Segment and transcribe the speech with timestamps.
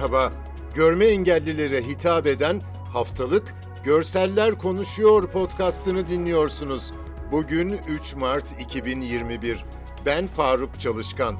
[0.00, 0.32] Merhaba,
[0.74, 3.54] görme engellilere hitap eden haftalık
[3.84, 6.92] Görseller Konuşuyor podcastını dinliyorsunuz.
[7.32, 9.64] Bugün 3 Mart 2021.
[10.06, 11.36] Ben Faruk Çalışkan.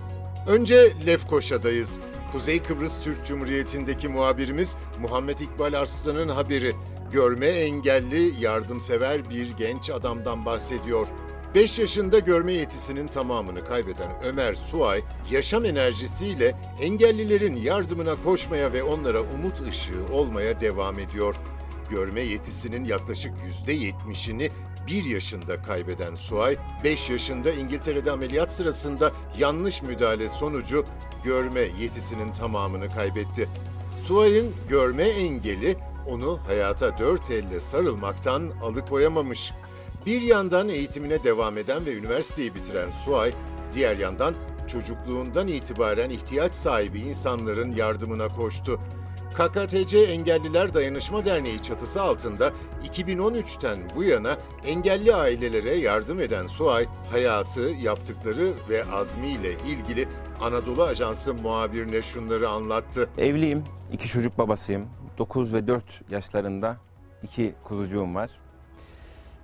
[0.48, 1.98] Önce Lefkoşa'dayız.
[2.32, 6.72] Kuzey Kıbrıs Türk Cumhuriyeti'ndeki muhabirimiz Muhammed İkbal Arslan'ın haberi.
[7.12, 11.06] Görme engelli, yardımsever bir genç adamdan bahsediyor.
[11.54, 19.20] 5 yaşında görme yetisinin tamamını kaybeden Ömer Suay, yaşam enerjisiyle engellilerin yardımına koşmaya ve onlara
[19.20, 21.36] umut ışığı olmaya devam ediyor.
[21.90, 23.32] Görme yetisinin yaklaşık
[23.66, 24.50] %70'ini
[24.86, 30.84] 1 yaşında kaybeden Suay, 5 yaşında İngiltere'de ameliyat sırasında yanlış müdahale sonucu
[31.24, 33.48] görme yetisinin tamamını kaybetti.
[34.02, 35.76] Suay'ın görme engeli
[36.08, 39.52] onu hayata dört elle sarılmaktan alıkoyamamış.
[40.06, 43.32] Bir yandan eğitimine devam eden ve üniversiteyi bitiren Suay,
[43.74, 44.34] diğer yandan
[44.66, 48.80] çocukluğundan itibaren ihtiyaç sahibi insanların yardımına koştu.
[49.34, 52.52] KKTC Engelliler Dayanışma Derneği çatısı altında
[52.92, 60.08] 2013'ten bu yana engelli ailelere yardım eden Suay, hayatı, yaptıkları ve azmiyle ilgili
[60.40, 63.08] Anadolu Ajansı muhabirine şunları anlattı.
[63.18, 64.88] Evliyim, iki çocuk babasıyım.
[65.18, 66.76] 9 ve 4 yaşlarında
[67.22, 68.30] iki kuzucuğum var.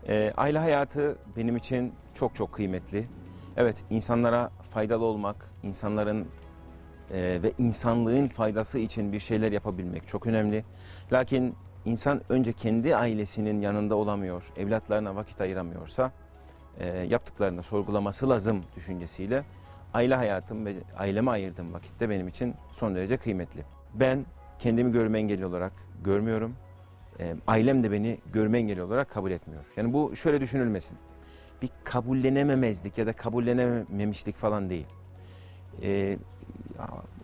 [0.08, 3.06] Ee, aile hayatı benim için çok çok kıymetli.
[3.56, 6.28] Evet, insanlara faydalı olmak, insanların
[7.10, 10.64] e, ve insanlığın faydası için bir şeyler yapabilmek çok önemli.
[11.12, 11.54] Lakin
[11.84, 16.12] insan önce kendi ailesinin yanında olamıyor, evlatlarına vakit ayıramıyorsa
[16.78, 19.44] e, yaptıklarını sorgulaması lazım düşüncesiyle
[19.94, 23.64] aile hayatım ve aileme ayırdığım vakitte benim için son derece kıymetli.
[23.94, 24.26] Ben
[24.58, 25.72] kendimi görme engelli olarak
[26.04, 26.54] görmüyorum.
[27.20, 29.64] E, ailem de beni görme engelli olarak kabul etmiyor.
[29.76, 30.98] Yani bu şöyle düşünülmesin.
[31.62, 34.86] Bir kabullenememezlik ya da kabullenememişlik falan değil.
[35.82, 36.18] E,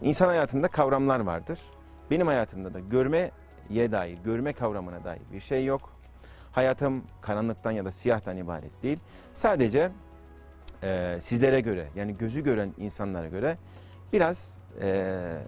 [0.02, 1.58] insan hayatında kavramlar vardır.
[2.10, 3.30] Benim hayatımda da görmeye
[3.70, 5.92] dair, görme kavramına dair bir şey yok.
[6.52, 8.98] Hayatım karanlıktan ya da siyahtan ibaret değil.
[9.34, 9.90] Sadece
[10.82, 13.58] e, sizlere göre yani gözü gören insanlara göre
[14.12, 15.38] biraz e,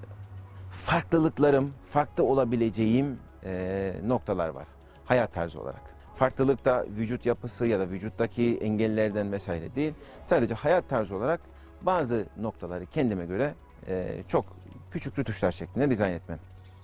[0.71, 4.66] farklılıklarım, farklı olabileceğim e, noktalar var
[5.05, 5.94] hayat tarzı olarak.
[6.16, 9.94] Farklılık da vücut yapısı ya da vücuttaki engellerden vesaire değil.
[10.25, 11.41] Sadece hayat tarzı olarak
[11.83, 13.54] bazı noktaları kendime göre
[13.88, 14.44] e, çok
[14.91, 16.38] küçük rütuşlar şeklinde dizayn etmem.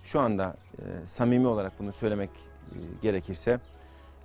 [0.04, 3.60] Şu anda e, samimi olarak bunu söylemek e, gerekirse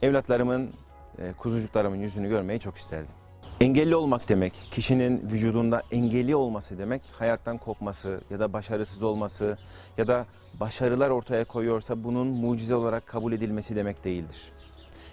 [0.02, 0.72] evlatlarımın,
[1.20, 3.16] e, kuzucuklarımın yüzünü görmeyi çok isterdim.
[3.62, 9.58] Engelli olmak demek, kişinin vücudunda engelli olması demek, hayattan kopması ya da başarısız olması
[9.98, 10.26] ya da
[10.60, 14.52] başarılar ortaya koyuyorsa bunun mucize olarak kabul edilmesi demek değildir.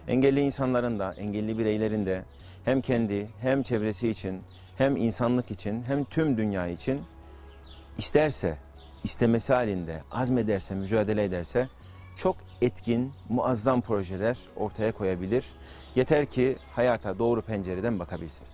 [0.09, 2.25] Engelli insanların da, engelli bireylerin de
[2.65, 4.43] hem kendi hem çevresi için,
[4.77, 7.01] hem insanlık için, hem tüm dünya için
[7.99, 8.59] isterse,
[9.05, 11.69] istemesi halinde, azmederse, mücadele ederse
[12.17, 15.45] çok etkin, muazzam projeler ortaya koyabilir.
[15.95, 18.49] Yeter ki hayata doğru pencereden bakabilsin.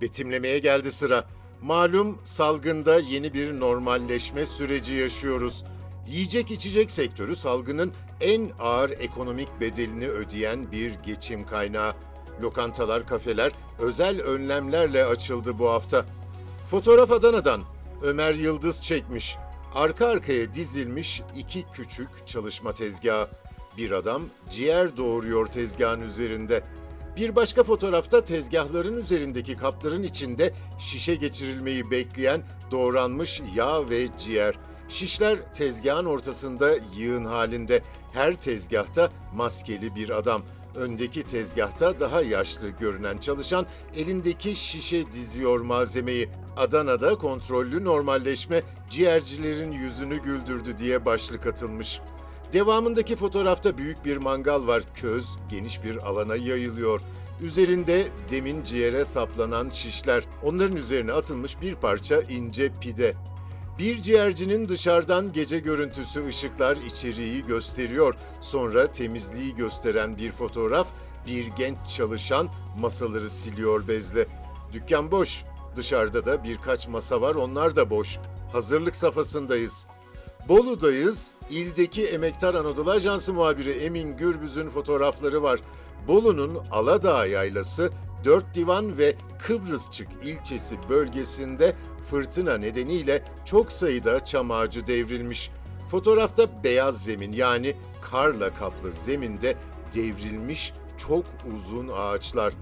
[0.00, 1.24] Betimlemeye geldi sıra.
[1.62, 5.64] Malum salgında yeni bir normalleşme süreci yaşıyoruz.
[6.08, 11.92] Yiyecek içecek sektörü salgının en ağır ekonomik bedelini ödeyen bir geçim kaynağı.
[12.42, 16.04] Lokantalar, kafeler özel önlemlerle açıldı bu hafta.
[16.70, 17.62] Fotoğraf Adana'dan
[18.02, 19.36] Ömer Yıldız çekmiş.
[19.76, 23.28] Arka arkaya dizilmiş iki küçük çalışma tezgahı.
[23.76, 26.62] Bir adam ciğer doğuruyor tezgahın üzerinde.
[27.16, 34.54] Bir başka fotoğrafta tezgahların üzerindeki kapların içinde şişe geçirilmeyi bekleyen doğranmış yağ ve ciğer.
[34.88, 37.82] Şişler tezgahın ortasında yığın halinde.
[38.12, 40.42] Her tezgahta maskeli bir adam.
[40.76, 46.28] Öndeki tezgahta daha yaşlı görünen çalışan elindeki şişe diziyor malzemeyi.
[46.56, 52.00] Adana'da kontrollü normalleşme ciğercilerin yüzünü güldürdü diye başlık atılmış.
[52.52, 54.82] Devamındaki fotoğrafta büyük bir mangal var.
[54.94, 57.00] Köz geniş bir alana yayılıyor.
[57.42, 60.24] Üzerinde demin ciğere saplanan şişler.
[60.42, 63.14] Onların üzerine atılmış bir parça ince pide.
[63.78, 68.14] Bir ciğercinin dışarıdan gece görüntüsü ışıklar içeriği gösteriyor.
[68.40, 70.86] Sonra temizliği gösteren bir fotoğraf,
[71.26, 72.48] bir genç çalışan
[72.80, 74.26] masaları siliyor bezle.
[74.72, 75.44] Dükkan boş.
[75.76, 78.18] Dışarıda da birkaç masa var, onlar da boş.
[78.52, 79.86] Hazırlık safhasındayız.
[80.48, 81.30] Bolu'dayız.
[81.50, 85.60] İldeki Emektar Anadolu Ajansı muhabiri Emin Gürbüz'ün fotoğrafları var.
[86.08, 87.90] Bolu'nun Aladağ Yaylası,
[88.24, 91.76] Dört Divan ve Kıbrısçık ilçesi bölgesinde
[92.10, 95.50] fırtına nedeniyle çok sayıda çam ağacı devrilmiş.
[95.90, 97.76] Fotoğrafta beyaz zemin yani
[98.10, 99.56] karla kaplı zeminde
[99.94, 101.24] devrilmiş çok
[101.54, 102.52] uzun ağaçlar.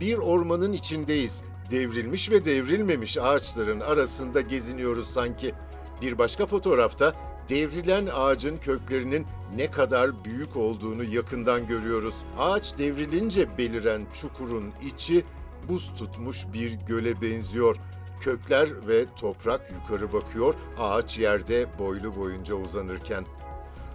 [0.00, 1.42] Bir ormanın içindeyiz.
[1.70, 5.54] Devrilmiş ve devrilmemiş ağaçların arasında geziniyoruz sanki.
[6.02, 7.14] Bir başka fotoğrafta
[7.48, 9.26] devrilen ağacın köklerinin
[9.56, 12.14] ne kadar büyük olduğunu yakından görüyoruz.
[12.38, 15.24] Ağaç devrilince beliren çukurun içi
[15.68, 17.76] buz tutmuş bir göle benziyor.
[18.20, 23.24] Kökler ve toprak yukarı bakıyor, ağaç yerde boylu boyunca uzanırken.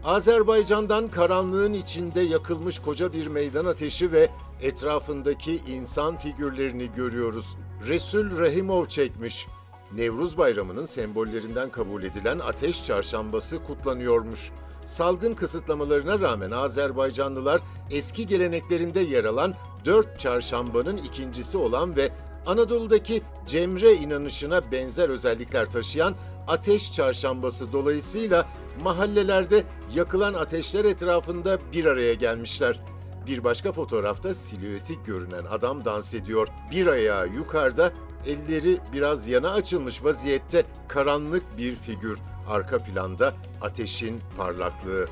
[0.05, 4.29] Azerbaycan'dan karanlığın içinde yakılmış koca bir meydan ateşi ve
[4.61, 7.57] etrafındaki insan figürlerini görüyoruz.
[7.87, 9.47] Resul Rahimov çekmiş.
[9.95, 14.51] Nevruz Bayramı'nın sembollerinden kabul edilen ateş çarşambası kutlanıyormuş.
[14.85, 17.61] Salgın kısıtlamalarına rağmen Azerbaycanlılar
[17.91, 19.53] eski geleneklerinde yer alan
[19.85, 22.11] dört çarşambanın ikincisi olan ve
[22.45, 26.15] Anadolu'daki cemre inanışına benzer özellikler taşıyan
[26.47, 28.47] ateş çarşambası dolayısıyla
[28.83, 29.63] mahallelerde
[29.95, 32.79] yakılan ateşler etrafında bir araya gelmişler.
[33.27, 36.47] Bir başka fotoğrafta silüeti görünen adam dans ediyor.
[36.71, 37.91] Bir ayağı yukarıda,
[38.27, 42.19] elleri biraz yana açılmış vaziyette karanlık bir figür.
[42.47, 45.07] Arka planda ateşin parlaklığı.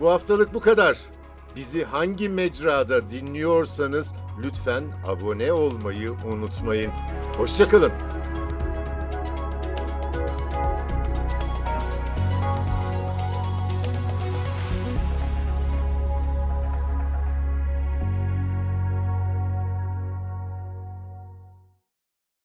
[0.00, 0.98] Bu haftalık bu kadar.
[1.56, 6.92] Bizi hangi mecrada dinliyorsanız lütfen abone olmayı unutmayın.
[7.36, 7.92] Hoşçakalın.